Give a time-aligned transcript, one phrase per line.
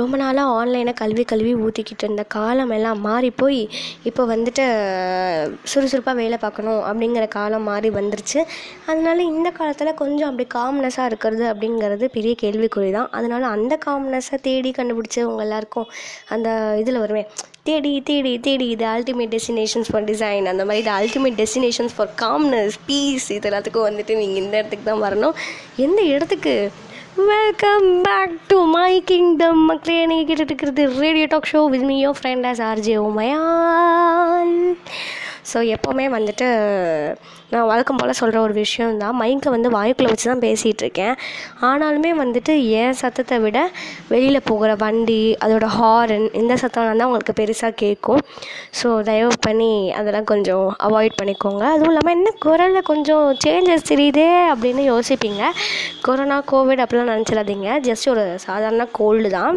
[0.00, 3.60] ரொம்ப நாளாக ஆன்லைனை கல்வி கல்வி ஊற்றிக்கிட்டு இருந்த காலம் எல்லாம் மாறி போய்
[4.08, 4.64] இப்போ வந்துட்டு
[5.72, 8.40] சுறுசுறுப்பாக வேலை பார்க்கணும் அப்படிங்கிற காலம் மாறி வந்துருச்சு.
[8.90, 13.10] அதனால இந்த காலத்தில் கொஞ்சம் அப்படி காம்னஸாக இருக்கிறது அப்படிங்கிறது பெரிய கேள்விக்குறி தான்.
[13.18, 15.90] அதனால அந்த காம்னஸை தேடி கண்டுபிடிச்சவங்க எல்லாருக்கும்
[16.36, 16.48] அந்த
[16.82, 17.28] இதில் வருவேன்
[17.68, 22.76] தேடி தேடி தேடி இது அல்டிமேட் டெஸ்டினேஷன்ஸ் ஃபார் டிசைன் அந்த மாதிரி இது ultimate destinations for calmness
[22.88, 25.36] peace இது எல்லாத்துக்கும் வந்துட்டு நீங்கள் இந்த இடத்துக்கு தான் வரணும்.
[25.86, 26.54] எந்த இடத்துக்கு
[27.14, 32.10] welcome back to my kingdom மக்களே நீங்கள் கேட்டுட்டு இருக்கிறது radio talk show with me your
[32.18, 34.54] friend as RJ Umaiyal
[35.50, 36.46] so எப்போவுமே வந்துட்டு
[37.52, 41.14] நான் வழக்கம் போல் சொல்கிற ஒரு விஷயம் தான் மைக்கை வந்து வாய்க்குள்ளே வச்சு தான் பேசிகிட்ருக்கேன்
[41.68, 43.58] ஆனாலுமே வந்துட்டு என் சத்தத்தை விட
[44.12, 48.22] வெளியில் போகிற வண்டி அதோட ஹாரன் இந்த சத்தம்லாம் தான் உங்களுக்கு பெருசாக கேட்கும்.
[48.80, 51.64] ஸோ தயவு பண்ணி அதெல்லாம் கொஞ்சம் அவாய்ட் பண்ணிக்கோங்க.
[51.74, 55.44] அதுவும் இல்லாமல் என்ன குரலில் கொஞ்சம் சேஞ்சஸ் தெரியுதே அப்படின்னு யோசிப்பீங்க.
[56.08, 57.68] கொரோனா கோவிட் அப்படிலாம் நினச்சிடாதீங்க.
[57.88, 59.56] ஜஸ்ட் ஒரு சாதாரண கோல்டு தான்.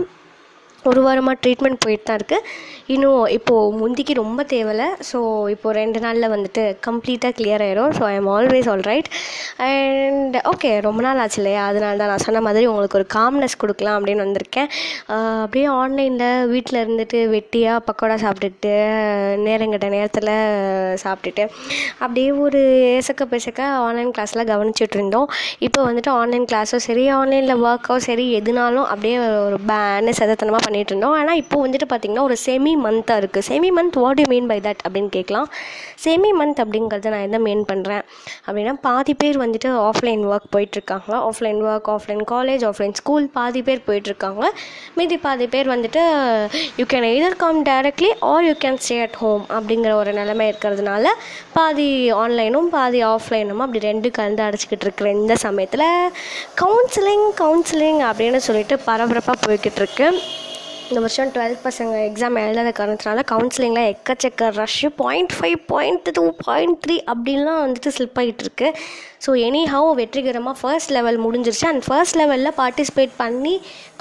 [0.90, 2.48] ஒரு வாரமாக ட்ரீட்மெண்ட் போயிட்டு தான் இருக்குது
[2.94, 5.20] இன்னும் இப்போது முந்திக்கு ரொம்ப தேவையில்ல ஸோ
[5.54, 7.92] இப்போது ரெண்டு நாளில் வந்துட்டு கம்ப்ளீட்டாக கிளியர் ஆயிரும்.
[7.98, 9.10] So I am always all right
[9.68, 11.64] and okay ரொம்ப நாள் ஆச்சு இல்லையா?
[11.72, 14.70] அதனால தான் நான் சொன்ன மாதிரி உங்களுக்கு ஒரு காம்னஸ் கொடுக்கலாம் அப்படின்னு வந்திருக்கேன்.
[15.44, 18.74] அப்படியே ஆன்லைனில் வீட்டில் இருந்துட்டு வெட்டியாக பக்கோடா சாப்பிட்டுட்டு
[19.48, 20.34] நேரங்கிட்ட நேரத்தில்
[21.04, 21.46] சாப்பிட்டுட்டு
[22.04, 22.62] அப்படியே ஒரு
[22.96, 25.28] ஏசக்க பேசக்க ஆன்லைன் கிளாஸில் கவனிச்சிட்டு இருந்தோம்.
[25.68, 29.18] இப்போ வந்துட்டு ஆன்லைன் கிளாஸும் சரி ஆன்லைனில் ஒர்க்கோ சரி எதுனாலும் அப்படியே
[29.50, 33.98] ஒரு பேன்னு சதத்தனமாக பண்ணிகிட்டு இருந்தோம் ஆனால் இப்போ வந்துட்டு பார்த்திங்கன்னா ஒரு செமி மந்த்தாக இருக்குது semi month
[34.04, 35.48] what you mean by that அப்படின்னு கேட்கலாம்
[36.04, 38.04] செமி மந்த் அப்படிங்கிறத நான் என்ன மீன் பண்ணுறேன்
[38.46, 41.12] அப்படின்னா பாதி பேர் வந்துட்டு ஆஃப்லைன் ஒர்க் போயிட்டுருக்காங்க.
[41.30, 44.44] Offline work offline college offline school பாதி பேர் போயிட்டுருக்காங்க.
[45.00, 46.04] மீதி பாதி பேர் வந்துட்டு
[46.80, 51.06] you can either come directly or you can stay at home அப்படிங்கிற ஒரு நிலைமை இருக்கிறதுனால
[51.58, 51.90] பாதி
[52.24, 55.88] ஆன்லைனும் பாதி ஆஃப்லைனும் அப்படி ரெண்டு கலந்து அடைச்சிக்கிட்டு இருக்கிற இந்த சமயத்தில்
[56.64, 60.08] கவுன்சிலிங் கவுன்சிலிங் அப்படின்னு சொல்லிட்டு பரபரப்பாக போய்கிட்டு இருக்கு
[60.88, 66.78] இந்த வருஷம் டுவெல்த் பசங்க எக்ஸாம் எழுதாத காரணத்தினால கவுன்சிலிங்கில் எக்கச்சக்க rush point five point two point
[66.84, 68.68] three அப்படின்லாம் வந்துட்டு ஸ்லிப் ஆகிட்டு இருக்கு
[69.26, 73.54] ஸோ எனி ஹவ் வெற்றிகரமாக ஃபர்ஸ்ட் லெவல் முடிஞ்சிருச்சு அண்ட் ஃபர்ஸ்ட் லெவலில் பார்ட்டிசிபேட் பண்ணி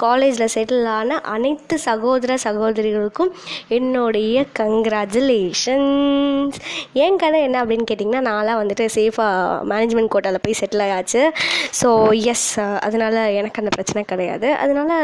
[0.03, 3.31] காலேஜில் செட்டில் ஆன அனைத்து சகோதர சகோதரிகளுக்கும்
[3.77, 6.59] என்னுடைய கங்க்ராச்சுலேஷன்ஸ்
[7.05, 11.23] என் கதை என்ன அப்படின்னு கேட்டிங்கன்னா நான்லாம் வந்துட்டு சேஃபாக மேனேஜ்மெண்ட் கோட்டாவில் போய் செட்டில் ஆயாச்சு.
[11.81, 11.89] ஸோ
[12.33, 12.47] எஸ்
[12.87, 14.47] அதனால் எனக்கு அந்த பிரச்சனை கிடையாது.
[14.63, 14.95] அதனால்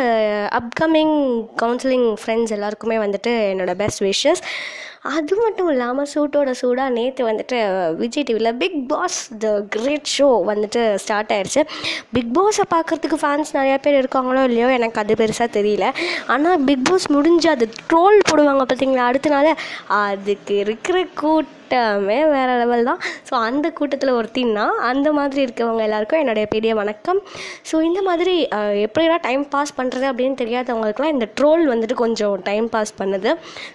[0.59, 1.15] அப்கமிங்
[1.61, 4.43] கவுன்சிலிங் ஃப்ரெண்ட்ஸ் எல்லாருக்குமே வந்துட்டு என்னோடய பெஸ்ட் விஷஸ்
[5.05, 7.57] அது மட்டும் இல்லாமல் சூட்டோட சூடாக நேற்று வந்துட்டு
[7.95, 11.61] விஜய் டிவியில் Bigg Boss the great show வந்துட்டு ஸ்டார்ட் ஆயிடுச்சு
[12.11, 15.91] பிக் பாஸை பார்க்குறதுக்கு ஃபேன்ஸ் நிறையா பேர் இருக்காங்களோ இல்லையோ எனக்கு அது பெருசாக தெரியல.
[16.27, 19.55] ஆனால் பிக் பாஸ் முடிஞ்சு அது ட்ரோல் போடுவாங்க பார்த்தீங்களா அடுத்த நாள்
[19.87, 21.59] அதுக்கு இருக்கிற கூட்டம்
[22.33, 22.99] வேறு லெவல் தான்.
[23.29, 27.19] ஸோ அந்த கூட்டத்தில் ஒருத்தின்னா அந்த மாதிரி இருக்கவங்க எல்லாருக்கும் என்னுடைய பெரிய வணக்கம்.
[27.69, 28.35] ஸோ இந்த மாதிரி
[28.85, 33.33] எப்படிடா டைம் பாஸ் பண்ணுறது அப்படின்னு தெரியாதவங்களுக்குலாம் இந்த ட்ரோல் வந்துட்டு கொஞ்சம் டைம் பாஸ் பண்ணுது.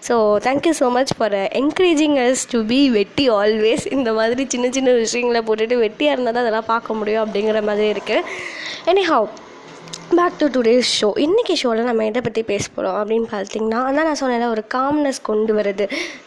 [0.09, 0.15] So
[0.49, 5.43] thank you so much for encouraging us to be வெட்டி ஆல்வேஸ் இந்த மாதிரி சின்ன சின்ன விஷயங்களை
[5.51, 8.25] போட்டுட்டு வெட்டியாக இருந்தால் தான் அதெல்லாம் பார்க்க முடியும் அப்படிங்கிற மாதிரி இருக்குது
[9.13, 9.29] anyhow
[10.17, 14.19] back to today's show இன்றைக்கி ஷோவில் நம்ம எதை பற்றி பேச போகிறோம் அப்படின்னு பார்த்தீங்கன்னா அதான் நான்
[14.21, 15.85] சொன்னேன்ல ஒரு காம்னஸ் கொண்டு வருது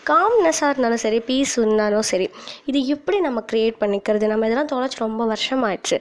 [0.09, 2.27] காம்னஸாக இருந்தாலும் சரி பீஸ் இருந்தாலும் சரி
[2.65, 4.31] இது எப்படி நம்ம க்ரியேட் பண்ணிக்கிறது?
[4.33, 5.97] நம்ம இதெல்லாம் தொலைச்சி ரொம்ப வருஷம் ஆயிடுச்சு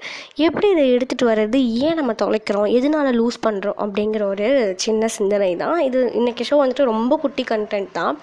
[0.48, 1.60] எப்படி இதை எடுத்துகிட்டு வர்றது?
[1.86, 2.68] ஏன் நம்ம தொலைக்கிறோம்?
[2.78, 4.48] எதனால லூஸ் பண்ணுறோம் அப்படிங்கிற ஒரு
[4.86, 8.16] சின்ன சிந்தனை தான் இது இன்றைக்கி ஷோ வந்துட்டு ரொம்ப குட்டி கண்டென்ட் தான்.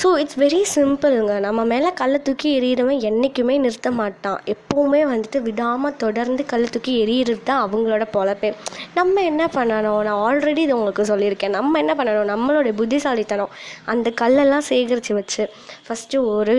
[0.00, 4.40] ஸோ இட்ஸ் வெரி சிம்பிளுங்க நம்ம மேலே கல்லை தூக்கி எறிகிறவன் என்றைக்குமே நிறுத்த மாட்டான்.
[4.52, 8.50] எப்போவுமே வந்துட்டு விடாமல் தொடர்ந்து கல்லை தூக்கி எறிகிறது தான் அவங்களோட பொழப்பே.
[8.98, 10.00] நம்ம என்ன பண்ணணும்?
[10.08, 11.54] நான் ஆல்ரெடி இது உங்களுக்கு சொல்லியிருக்கேன்.
[11.58, 12.28] நம்ம என்ன பண்ணணும்?
[12.32, 13.54] நம்மளுடைய புத்திசாலித்தனம்.
[13.94, 15.44] அந்த கல்லெல்லாம் சேகரித்து வச்சு
[15.86, 16.56] ஃபஸ்ட்டு ஒரு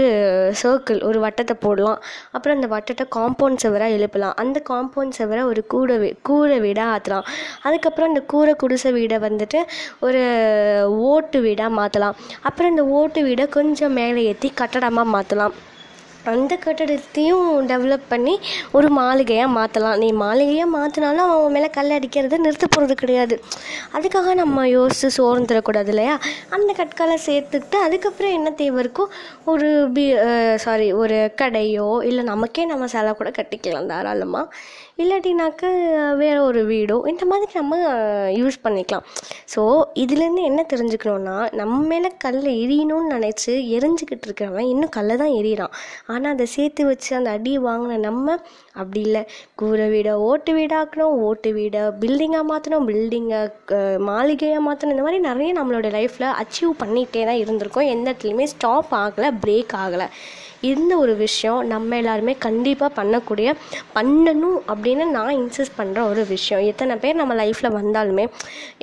[0.63, 2.01] சர்க்கிள் ஒரு வட்டத்தை போடலாம்.
[2.31, 4.35] அப்புறம் அந்த வட்டத்தை காம்பவுண்ட் செவராக எழுப்பலாம்.
[4.45, 5.99] அந்த காம்பவுண்ட் செவரை ஒரு கூடை
[6.31, 7.25] கூரை வீடாக ஆற்றலாம்
[7.67, 9.61] அதுக்கப்புறம் அந்த கூரை குடிசை வீடை வந்துட்டு
[10.07, 10.23] ஒரு
[11.11, 15.55] ஓட்டு வீடாக மாற்றலாம் அப்புறம் இந்த ஓட்டு விட கொஞ்சம் மேலே ஏற்றி கட்டடமாக மாற்றலாம்
[16.31, 18.33] அந்த கட்டடத்தையும் டெவலப் பண்ணி
[18.77, 23.35] ஒரு மாளிகையாக மாற்றலாம் நீ மாளிகையாக மாற்றினாலும் அவன் மேலே கல் அடிக்கிறத நிறுத்த போகிறது கிடையாது.
[23.97, 26.15] அதுக்காக நம்ம யோசித்து சோர்ந்து தரக்கூடாது இல்லையா?
[26.55, 29.05] அந்த கற்களை சேர்த்துக்கிட்டு அதுக்கப்புறம் என்ன தேவை இருக்கோ
[29.53, 30.05] ஒரு பி
[30.65, 34.51] சாரி ஒரு கடையோ இல்லை நமக்கே நம்ம செலவு கூட கட்டிக்கலாம் தாராளமாக
[35.01, 35.63] இல்லாட்டினாக்க
[36.21, 37.75] வேறு ஒரு வீடோ இந்த மாதிரி நம்ம
[38.37, 39.03] யூஸ் பண்ணிக்கலாம்.
[39.53, 39.61] ஸோ
[40.03, 45.75] இதுலேருந்து என்ன தெரிஞ்சுக்கணுன்னா நம்ம மேலே கல் எரியணும்னு நினச்சி எரிஞ்சுக்கிட்டு இருக்கிறவன் இன்னும் கல்லை தான் எரியறான்.
[46.13, 48.37] ஆனால் அதை சேர்த்து வச்சு அந்த அடி வாங்கின நம்ம
[48.81, 49.23] அப்படி இல்லை.
[49.61, 53.41] கூரை வீடை ஓட்டு வீடாக்கணும் ஓட்டு வீடை பில்டிங்காக மாற்றணும் பில்டிங்கை
[54.09, 57.91] மாளிகையாக மாற்றணும் இந்த மாதிரி நிறைய நம்மளோட லைஃப்பில் அச்சீவ் பண்ணிகிட்டே தான் இருந்திருக்கோம்.
[57.95, 60.09] எந்த இடத்துலையுமே ஸ்டாப் ஆகலை பிரேக் ஆகலை.
[60.61, 63.49] இந்த ஒரு விஷயம் நம்ம எல்லாருமே கண்டிப்பாக பண்ணக்கூடிய
[63.95, 66.63] பண்ணணும் அப்படின்னு நான் இன்சிஸ்ட் பண்ணுற ஒரு விஷயம்.
[66.71, 68.25] எத்தனை பேர் நம்ம லைஃப்பில் வந்தாலுமே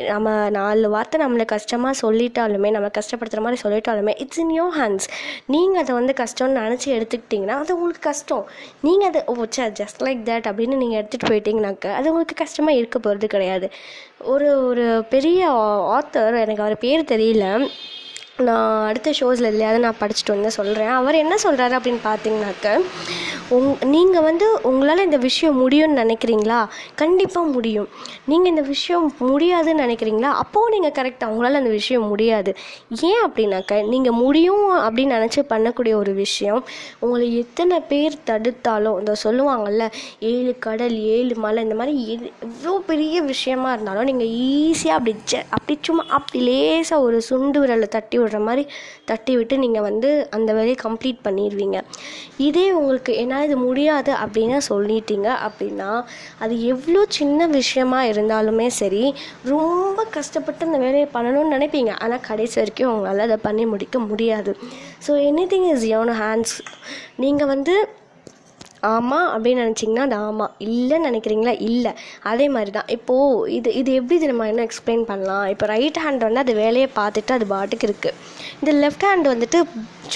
[0.09, 5.09] நம்ம நாலு வார்த்தை நம்மளை கஷ்டமாக சொல்லிட்டாலுமே நம்ம கஷ்டப்படுத்துகிற மாதிரி சொல்லிட்டாலுமே இட்ஸ் இன் யோர் ஹேண்ட்ஸ்
[5.47, 8.44] நீங்கள் அதை வந்து கஷ்டம்னு நினச்சி எடுத்துக்கிட்டிங்கன்னா அது உங்களுக்கு கஷ்டம்.
[8.81, 12.99] நீங்கள் அதை oh say just like that அப்படின்னு நீங்கள் எடுத்துகிட்டு போயிட்டீங்கனாக்க அது உங்களுக்கு கஷ்டமாக இருக்க
[12.99, 13.69] போகிறது கிடையாது.
[14.32, 15.50] ஒரு ஒரு பெரிய
[15.97, 17.47] ஆத்தர் எனக்கு அவர் பேர் தெரியல.
[18.38, 22.70] நான் அடுத்த ஷோஸில் எதுலையாவது நான் படிச்சுட்டு வந்து சொல்கிறேன் அவர் என்ன சொல்கிறாரு அப்படின்னு பார்த்தீங்கன்னாக்க
[23.50, 26.58] உங் நீங்கள் வந்து உங்களால் இந்த விஷயம் முடியும்னு நினைக்கிறீங்களா?
[26.94, 27.88] கண்டிப்பாக முடியும்.
[28.26, 30.31] நீங்கள் இந்த விஷயம் முடியாதுன்னு நினைக்கிறீங்களா?
[30.42, 32.50] அப்போவும் நீங்கள் கரெக்டாக உங்களால் அந்த விஷயம் முடியாது.
[33.10, 36.60] ஏன் அப்படின்னாக்க நீங்கள் முடியும் அப்படின்னு நினச்சி பண்ணக்கூடிய ஒரு விஷயம்
[37.00, 39.87] உங்களை எத்தனை பேர் தடுத்தாலும் இந்த சொல்லுவாங்கள்ல
[40.32, 45.14] ஏழு கடல் ஏழு மலை இந்த மாதிரி எது எவ்வளோ பெரிய விஷயமா இருந்தாலும் நீங்கள் ஈஸியாக அப்படி
[45.50, 48.65] அப்படி சும்மா அப்படி லேசாக ஒரு சுண்டு விரலை தட்டி விடுற மாதிரி
[49.11, 51.79] தட்டி விட்டு நீங்கள் வந்து அந்த வேலையை கம்ப்ளீட் பண்ணிடுவீங்க.
[52.49, 55.91] இதே உங்களுக்கு என்னால் இது முடியாது அப்படின்னு சொல்லிட்டீங்க அப்படின்னா
[56.44, 59.05] அது எவ்வளோ சின்ன விஷயமா இருந்தாலுமே சரி
[59.55, 61.93] ரொம்ப கஷ்டப்பட்டு அந்த வேலையை பண்ணணும்னு நினைப்பீங்க.
[62.05, 64.53] ஆனால் கடைசி வரைக்கும் உங்களால் அதை பண்ணி முடிக்க முடியாது.
[65.06, 65.12] So
[65.53, 66.56] anything is your hands
[67.25, 67.75] நீங்கள் வந்து
[68.92, 71.54] ஆமாம் அப்படின்னு நினச்சிங்கன்னா அது ஆமாம் இல்லைன்னு நினைக்கிறீங்களா?
[71.70, 71.92] இல்லை.
[72.31, 75.46] அதே மாதிரி தான் இப்போது இது இது எப்படி நம்ம என்ன எக்ஸ்பிளைன் பண்ணலாம்?
[75.54, 78.14] இப்போ ரைட் ஹேண்ட் வந்து அது வேலையை பார்த்துட்டு அது பாட்டுக்கு இருக்குது
[78.60, 79.58] இந்த லெஃப்ட் ஹேண்ட் வந்துட்டு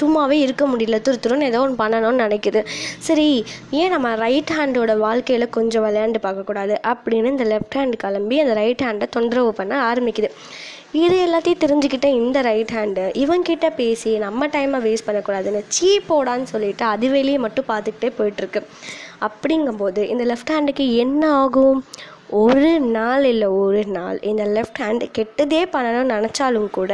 [0.00, 0.96] சும்மாவே இருக்க முடியல.
[1.06, 2.60] துரு துருன்னு ஏதோ ஒன்று பண்ணணும்னு நினைக்குது.
[3.08, 3.28] சரி
[3.80, 6.76] ஏன் நம்ம ரைட் ஹேண்டோட வாழ்க்கையில் கொஞ்சம் விளையாண்டு பார்க்கக்கூடாது?
[6.92, 10.30] அப்படின்னு இந்த லெஃப்ட் ஹேண்ட் கிளம்பி அந்த ரைட் ஹேண்டை தொந்தரவு பண்ண ஆரம்பிக்குது.
[10.94, 16.84] இது எல்லாத்தையும் தெரிஞ்சுக்கிட்ட இந்த ரைட் ஹேண்டு இவன்கிட்ட பேசி நம்ம டைமை வேஸ்ட் பண்ணக்கூடாதுன்னு சீ போடான்னு சொல்லிட்டு
[16.84, 18.60] அது வெளியே மட்டும் பார்த்துக்கிட்டே போயிட்டுருக்கு
[19.20, 21.78] அப்படிங்கும்போது இந்த லெஃப்ட் ஹேண்டுக்கு என்ன ஆகும்?
[22.42, 24.18] ஒரு நாள் இல்லை ஒரு நாள்.
[24.30, 26.92] இந்த லெஃப்ட் ஹேண்ட் கெட்டதே பண்ணணும்னு நினச்சாலும் கூட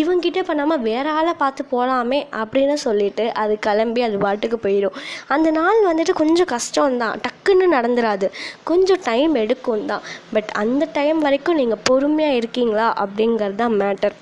[0.00, 5.86] இவங்கிட்ட பண்ணாமல் வேற ஆளை பார்த்து போகலாமே அப்படின்னு சொல்லிட்டு அது கிளம்பி அது பாட்டுக்கு போயிடும் அந்த நாள்
[5.90, 7.16] வந்துட்டு கொஞ்சம் கஷ்டம்தான்.
[7.26, 8.28] டக்குன்னு நடந்துடாது
[8.64, 10.04] கொஞ்சம் டைம் எடுக்கும் தான்.
[10.32, 14.16] பட் அந்த டைம் வரைக்கும் நீங்கள் பொறுமையாக இருக்கீங்களா அப்படிங்கிறது தான் மேட்டர்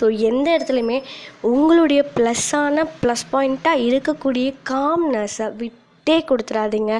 [0.00, 1.02] ஸோ எந்த இடத்துலையுமே
[1.40, 6.92] உங்களுடைய ப்ளஸ்ஸான ப்ளஸ் பாயிண்ட்டாக இருக்கக்கூடிய காம்னஸை விட் விட்டே கொடுத்துடாதீங்க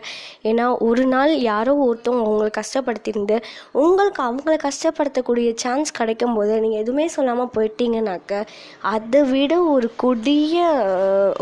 [0.49, 3.37] ஏன்னா ஒரு நாள் யாரோ ஒருத்தவங்க உங்களை கஷ்டப்படுத்தியிருந்து
[3.83, 8.41] உங்களுக்கு அவங்கள கஷ்டப்படுத்தக்கூடிய சான்ஸ் கிடைக்கும் போது நீங்கள் எதுவுமே சொல்லாமல் போயிட்டீங்கனாக்க
[8.95, 10.57] அதை விட ஒரு கொடிய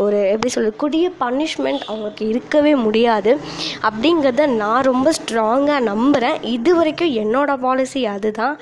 [0.03, 3.33] ஒரு எப்படி சொல்கிறது கொடிய பனிஷ்மெண்ட் அவங்களுக்கு இருக்கவே முடியாது.
[3.89, 8.55] அப்படிங்கிறத நான் ரொம்ப ஸ்ட்ராங்காக நம்புகிறேன் இது வரைக்கும் என்னோட பாலிசி அதுதான்.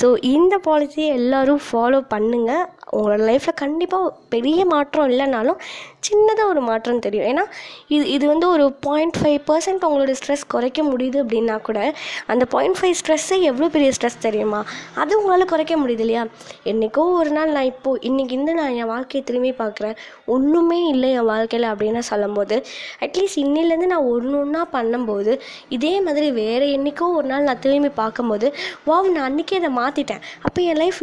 [0.00, 2.64] ஸோ இந்த பாலிசியை எல்லோரும் ஃபாலோ பண்ணுங்கள்
[2.96, 5.58] உங்களோட லைஃப்பில் கண்டிப்பாக பெரிய மாற்றம் இல்லைனாலும்
[6.08, 7.26] சின்னதாக ஒரு மாற்றம் தெரியும்.
[7.32, 7.44] ஏன்னா
[7.94, 11.78] இது இது வந்து ஒரு பாயிண்ட் ஃபைவ் பர்சன்ட் உங்களோட ஸ்ட்ரெஸ் குறைக்க முடியுது அப்படின்னா கூட
[12.32, 14.60] அந்த பாயிண்ட் ஃபைவ் ஸ்ட்ரெஸ்ஸே எவ்வளோ பெரிய ஸ்ட்ரெஸ் தெரியுமா?
[15.02, 16.24] அது உங்களால் குறைக்க முடியுது இல்லையா?
[16.72, 19.96] என்றைக்கோ ஒரு நாள் நான் இப்போது இன்றைக்கி இருந்து நான் என் வாழ்க்கையை திரும்பி பார்க்குறேன்.
[20.34, 22.56] ஒன்றுமே இல்லை என் வாழ்க்கையில் அப்படின்னு சொல்லும்போது
[23.06, 25.32] அட்லீஸ்ட் இன்னிலேருந்து நான் ஒன்று ஒன்றா பண்ணும்போது
[25.76, 28.46] இதே மாதிரி வேறு என்றைக்கோ ஒரு நாள் நான் திரும்பி பார்க்கும்போது
[28.88, 31.00] வாவ் நான் அன்றைக்கே அதை மாற்றிட்டேன் அப்போ என் லைஃப்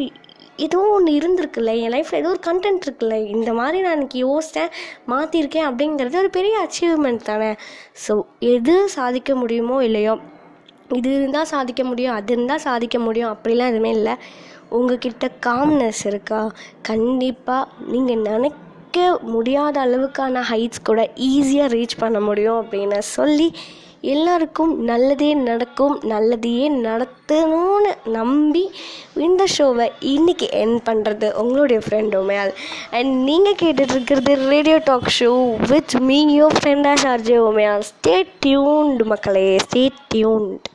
[0.65, 4.71] ஏதோ ஒன்று இருந்திருக்குல்ல என் லைஃப்பில் ஏதோ ஒரு கண்டென்ட் இருக்குல்ல இந்த மாதிரி நான் இன்னைக்கு யோசித்தேன்
[5.11, 7.51] மாற்றிருக்கேன் அப்படிங்கிறது ஒரு பெரிய அச்சீவ்மெண்ட் தானே.
[8.05, 8.15] ஸோ
[8.53, 10.15] எது சாதிக்க முடியுமோ இல்லையோ
[10.99, 14.15] இது இருந்தால் சாதிக்க முடியும் அது இருந்தால் சாதிக்க முடியும் அப்படிலாம் எதுவுமே இல்லை.
[14.77, 16.41] உங்ககிட்ட காம்னஸ் இருக்கா?
[16.89, 18.97] கண்டிப்பாக நீங்கள் நினைக்க
[19.33, 23.47] முடியாத அளவுக்கான ஹைட்ஸ் கூட ஈஸியாக ரீச் பண்ண முடியும் அப்படின்னு சொல்லி
[24.01, 28.63] எல்லாருக்கும் நல்லதே நடக்கும் நல்லதையே நடத்தணும்னு நம்பி
[29.25, 32.53] இந்த ஷோவை இன்னைக்கு என் பண்ணுறது உங்களுடைய ஃப்ரெண்ட் உமையால்.
[32.91, 35.31] அண்ட் நீங்கள் கேட்டுட்ருக்கிறது radio talk show
[35.70, 37.88] with me your ஃப்ரெண்டாக as RJ Umaiyal.
[37.91, 40.72] Stay tuned மக்களே ஸ்டே டியூன்ட்